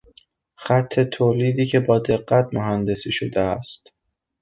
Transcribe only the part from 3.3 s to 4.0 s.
است